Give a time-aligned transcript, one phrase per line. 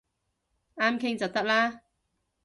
[0.77, 1.81] 啱傾就得啦